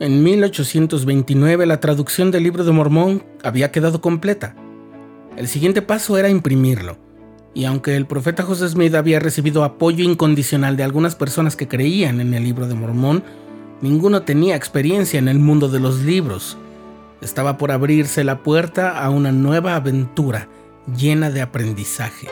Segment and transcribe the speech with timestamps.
[0.00, 4.54] En 1829 la traducción del libro de Mormón había quedado completa.
[5.36, 6.96] El siguiente paso era imprimirlo.
[7.52, 12.20] Y aunque el profeta José Smith había recibido apoyo incondicional de algunas personas que creían
[12.20, 13.24] en el libro de Mormón,
[13.80, 16.56] ninguno tenía experiencia en el mundo de los libros.
[17.20, 20.48] Estaba por abrirse la puerta a una nueva aventura
[20.96, 22.28] llena de aprendizaje.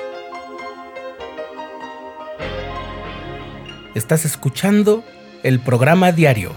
[3.97, 5.03] Estás escuchando
[5.43, 6.53] el programa diario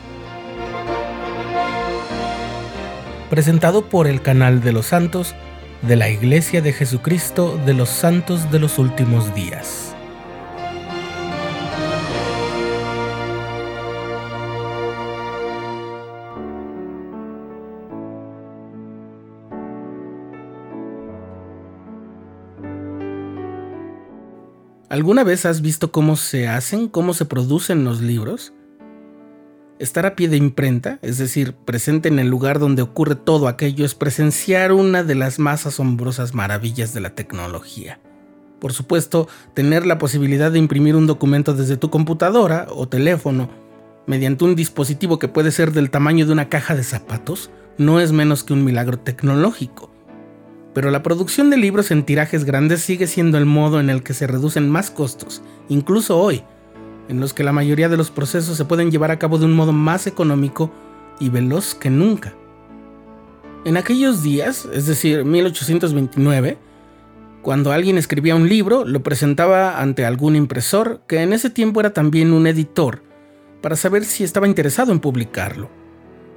[3.30, 5.36] presentado por el canal de los santos
[5.82, 9.96] de la Iglesia de Jesucristo de los Santos de los Últimos Días.
[24.90, 28.54] ¿Alguna vez has visto cómo se hacen, cómo se producen los libros?
[29.80, 33.86] Estar a pie de imprenta, es decir, presente en el lugar donde ocurre todo aquello,
[33.86, 38.02] es presenciar una de las más asombrosas maravillas de la tecnología.
[38.60, 43.50] Por supuesto, tener la posibilidad de imprimir un documento desde tu computadora o teléfono,
[44.06, 48.12] mediante un dispositivo que puede ser del tamaño de una caja de zapatos, no es
[48.12, 49.90] menos que un milagro tecnológico.
[50.74, 54.14] Pero la producción de libros en tirajes grandes sigue siendo el modo en el que
[54.14, 56.44] se reducen más costos, incluso hoy,
[57.10, 59.54] en los que la mayoría de los procesos se pueden llevar a cabo de un
[59.54, 60.72] modo más económico
[61.20, 62.34] y veloz que nunca.
[63.66, 66.58] En aquellos días, es decir, 1829,
[67.42, 71.92] cuando alguien escribía un libro, lo presentaba ante algún impresor, que en ese tiempo era
[71.92, 73.02] también un editor,
[73.62, 75.70] para saber si estaba interesado en publicarlo.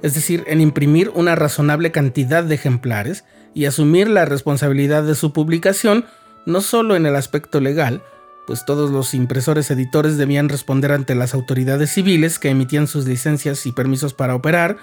[0.01, 5.31] Es decir, en imprimir una razonable cantidad de ejemplares y asumir la responsabilidad de su
[5.31, 6.05] publicación,
[6.45, 8.01] no solo en el aspecto legal,
[8.45, 13.65] pues todos los impresores editores debían responder ante las autoridades civiles que emitían sus licencias
[13.65, 14.77] y permisos para operar,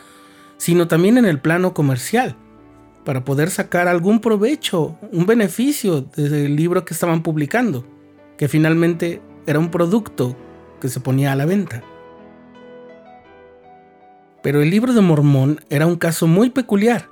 [0.56, 2.36] sino también en el plano comercial,
[3.05, 7.84] para poder sacar algún provecho, un beneficio del libro que estaban publicando,
[8.37, 10.37] que finalmente era un producto
[10.81, 11.82] que se ponía a la venta.
[14.42, 17.10] Pero el libro de Mormón era un caso muy peculiar.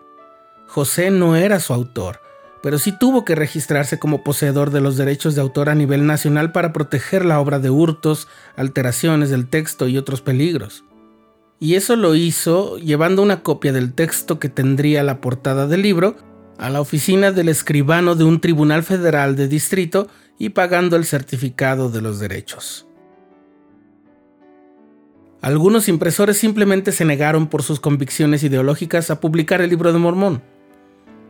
[0.66, 2.20] José no era su autor,
[2.62, 6.52] pero sí tuvo que registrarse como poseedor de los derechos de autor a nivel nacional
[6.52, 10.84] para proteger la obra de hurtos, alteraciones del texto y otros peligros.
[11.60, 16.16] Y eso lo hizo llevando una copia del texto que tendría la portada del libro
[16.56, 20.08] a la oficina del escribano de un tribunal federal de distrito
[20.38, 22.86] y pagando el certificado de los derechos.
[25.40, 30.42] Algunos impresores simplemente se negaron por sus convicciones ideológicas a publicar el libro de Mormón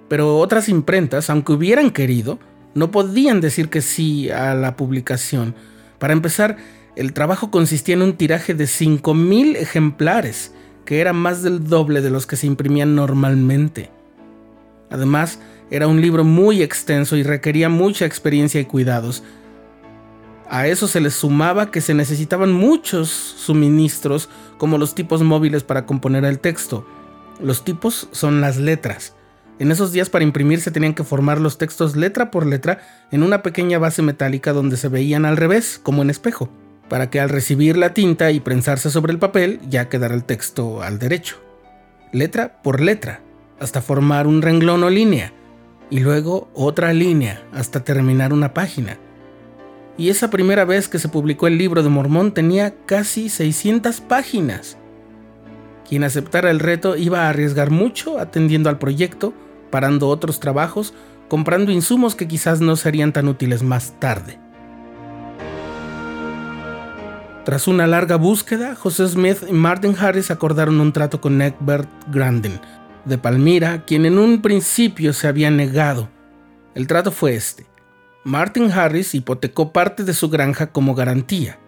[0.09, 2.39] pero otras imprentas, aunque hubieran querido,
[2.75, 5.55] no podían decir que sí a la publicación.
[5.99, 6.57] Para empezar,
[6.97, 10.53] el trabajo consistía en un tiraje de 5.000 ejemplares,
[10.85, 13.91] que era más del doble de los que se imprimían normalmente.
[14.91, 15.39] Además,
[15.71, 19.23] era un libro muy extenso y requería mucha experiencia y cuidados.
[20.49, 25.85] A eso se les sumaba que se necesitaban muchos suministros como los tipos móviles para
[25.85, 26.87] componer el texto.
[27.39, 29.15] Los tipos son las letras.
[29.59, 32.81] En esos días para imprimir se tenían que formar los textos letra por letra
[33.11, 36.49] en una pequeña base metálica donde se veían al revés, como en espejo,
[36.89, 40.83] para que al recibir la tinta y prensarse sobre el papel ya quedara el texto
[40.83, 41.43] al derecho.
[42.13, 43.21] Letra por letra,
[43.59, 45.33] hasta formar un renglón o línea,
[45.91, 48.97] y luego otra línea hasta terminar una página.
[49.97, 54.77] Y esa primera vez que se publicó el libro de Mormón tenía casi 600 páginas.
[55.89, 59.35] Quien aceptara el reto iba a arriesgar mucho atendiendo al proyecto,
[59.71, 60.95] parando otros trabajos,
[61.29, 64.39] comprando insumos que quizás no serían tan útiles más tarde.
[67.45, 72.61] Tras una larga búsqueda, José Smith y Martin Harris acordaron un trato con Egbert Grandin,
[73.06, 76.11] de Palmira, quien en un principio se había negado.
[76.75, 77.67] El trato fue este.
[78.23, 81.59] Martin Harris hipotecó parte de su granja como garantía.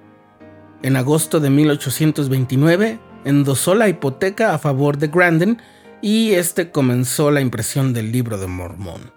[0.83, 5.63] En agosto de 1829, endosó la hipoteca a favor de Grandin
[6.03, 9.13] y este comenzó la impresión del libro de Mormón.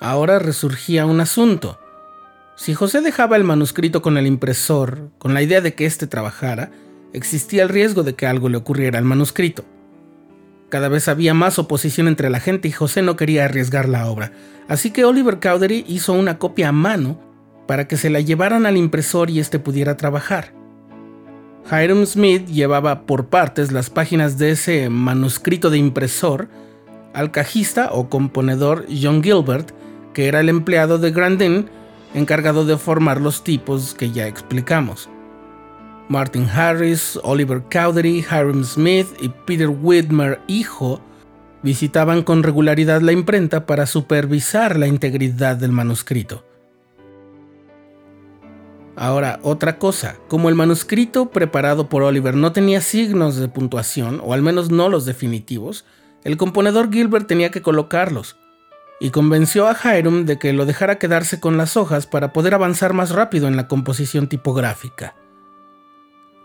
[0.00, 1.78] Ahora resurgía un asunto.
[2.56, 6.70] Si José dejaba el manuscrito con el impresor, con la idea de que éste trabajara,
[7.12, 9.64] existía el riesgo de que algo le ocurriera al manuscrito.
[10.68, 14.32] Cada vez había más oposición entre la gente y José no quería arriesgar la obra,
[14.68, 17.20] así que Oliver Cowdery hizo una copia a mano
[17.66, 20.55] para que se la llevaran al impresor y éste pudiera trabajar.
[21.70, 26.48] Hiram Smith llevaba por partes las páginas de ese manuscrito de impresor
[27.12, 29.72] al cajista o componedor John Gilbert,
[30.14, 31.68] que era el empleado de Grandin
[32.14, 35.08] encargado de formar los tipos que ya explicamos.
[36.08, 41.00] Martin Harris, Oliver Cowdery, Hiram Smith y Peter Whitmer, hijo,
[41.64, 46.44] visitaban con regularidad la imprenta para supervisar la integridad del manuscrito.
[48.96, 54.32] Ahora, otra cosa, como el manuscrito preparado por Oliver no tenía signos de puntuación, o
[54.32, 55.84] al menos no los definitivos,
[56.24, 58.36] el componedor Gilbert tenía que colocarlos,
[58.98, 62.94] y convenció a Hiram de que lo dejara quedarse con las hojas para poder avanzar
[62.94, 65.14] más rápido en la composición tipográfica.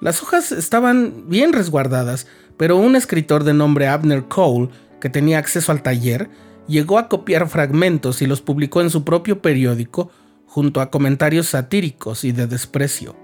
[0.01, 2.27] Las hojas estaban bien resguardadas,
[2.57, 4.69] pero un escritor de nombre Abner Cole,
[4.99, 6.29] que tenía acceso al taller,
[6.67, 10.11] llegó a copiar fragmentos y los publicó en su propio periódico
[10.51, 13.15] junto a comentarios satíricos y de desprecio.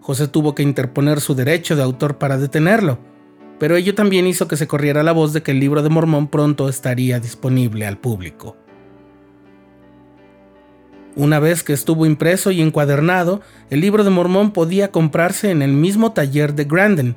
[0.00, 2.98] José tuvo que interponer su derecho de autor para detenerlo,
[3.58, 6.28] pero ello también hizo que se corriera la voz de que el libro de Mormón
[6.28, 8.56] pronto estaría disponible al público.
[11.14, 15.74] Una vez que estuvo impreso y encuadernado, el libro de Mormón podía comprarse en el
[15.74, 17.16] mismo taller de Grandin.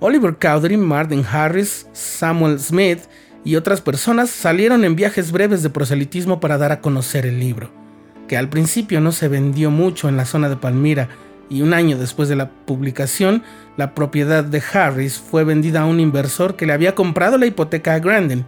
[0.00, 3.00] Oliver Cowdery, Martin Harris, Samuel Smith
[3.44, 7.84] y otras personas salieron en viajes breves de proselitismo para dar a conocer el libro
[8.28, 11.08] que al principio no se vendió mucho en la zona de Palmira
[11.48, 13.42] y un año después de la publicación,
[13.76, 17.94] la propiedad de Harris fue vendida a un inversor que le había comprado la hipoteca
[17.94, 18.44] a Grandin.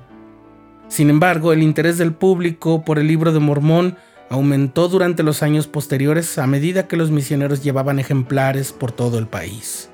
[0.89, 3.97] Sin embargo, el interés del público por el libro de Mormón
[4.31, 9.27] aumentó durante los años posteriores a medida que los misioneros llevaban ejemplares por todo el
[9.27, 9.91] país.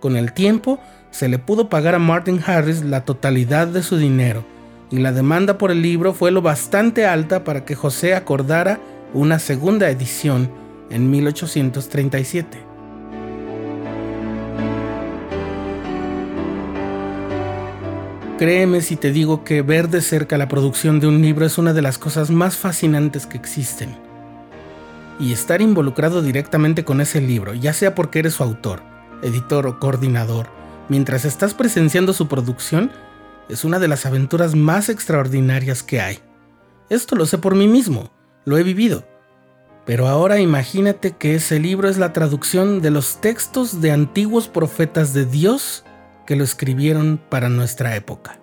[0.00, 0.80] Con el tiempo,
[1.10, 4.44] se le pudo pagar a Martin Harris la totalidad de su dinero,
[4.90, 8.80] y la demanda por el libro fue lo bastante alta para que José acordara
[9.12, 10.50] una segunda edición
[10.90, 12.66] en 1837.
[18.38, 21.72] Créeme si te digo que ver de cerca la producción de un libro es una
[21.72, 23.96] de las cosas más fascinantes que existen.
[25.18, 28.82] Y estar involucrado directamente con ese libro, ya sea porque eres su autor,
[29.22, 30.48] editor o coordinador,
[30.90, 32.92] mientras estás presenciando su producción,
[33.48, 36.18] es una de las aventuras más extraordinarias que hay.
[36.88, 38.10] Esto lo sé por mí mismo,
[38.44, 39.06] lo he vivido.
[39.84, 45.14] Pero ahora imagínate que ese libro es la traducción de los textos de antiguos profetas
[45.14, 45.84] de Dios
[46.26, 48.40] que lo escribieron para nuestra época.